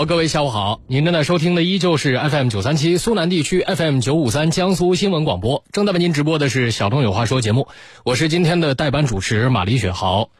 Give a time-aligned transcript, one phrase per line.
[0.00, 7.68] 好，各位下午好，您正在收听的依旧是 FM 九三七苏南地区 FM 九五三江苏新闻广播，正在为您直播的是小东有话说节目，
[8.02, 10.30] 我是今天的代班主持马丽雪豪。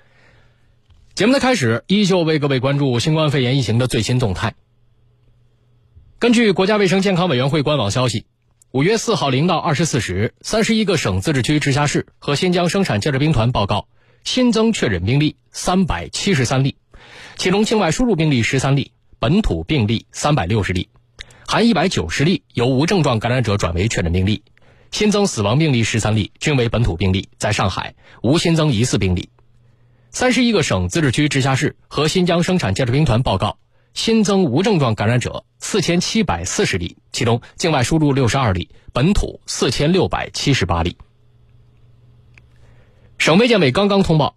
[1.14, 4.54] 节目的开始，依旧为各位关注新冠肺炎疫情的最新动态。
[6.18, 8.24] 根据国家卫生健康委员会官网消息，
[8.70, 13.88] 五月四号零到二十四时，三十一个省、自治区、直辖市和新疆生产建设兵团报告
[14.24, 16.76] 新增确诊病例三百七十三例，
[17.36, 18.92] 其中境外输入病例十三例。
[19.20, 20.88] 本土病例三百六十例，
[21.46, 24.42] 含一百九十例由无症状感染者转为确诊病例，
[24.92, 29.28] 新增死亡病例十三例，均为本土病例，在上海无新增疑似病例。
[30.10, 33.58] 三十一个省、自治区、直辖市和新疆生产建设兵团报告
[33.92, 40.96] 新增无症状感染者四千七百四十例，其中境外输入六十二例，本土四千六百七十八例。
[43.18, 44.34] 省卫健委刚刚通报。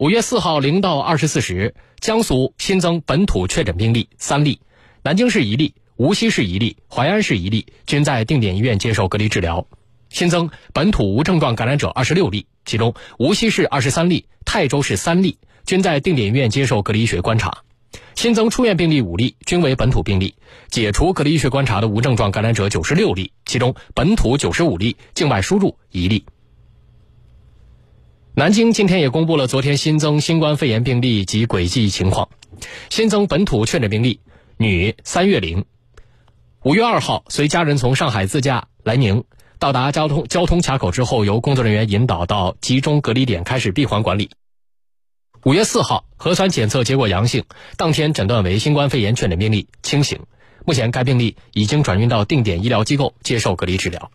[0.00, 4.58] 五月四号零到二十四时，江苏新增本土确诊病例三例，
[5.02, 9.66] 南京市一例，无锡市一例，淮安市一例，均在定点医院接受隔离治疗。
[10.08, 17.58] 新增本土无症状感染者二十六例，其中无锡市二十三例，泰州市三例，均在定点医院接受隔离医学观察。
[18.14, 20.34] 新增出院病例五例，均为本土病例。
[20.70, 26.24] 解除隔离医学观察的无症状感染者九十六例，其中本土九十五例，境外输入一例。
[28.40, 32.30] 南京今天也公布了昨天新增新冠肺炎病例及轨迹情况。
[32.88, 34.20] 新增本土确诊病例，
[34.56, 35.66] 女，三月龄，
[36.62, 39.24] 五月二号随家人从上海自驾来宁，
[39.58, 44.30] 到达交通交通卡口之后，由工作人员引导到集中隔离点开始闭环管理。
[45.44, 47.44] 五月四号核酸检测结果阳性，
[47.76, 50.18] 当天诊断为新冠肺炎确诊病例，清醒。
[50.64, 54.10] 目前该病例已经转运到定点医疗机构接受隔离治疗。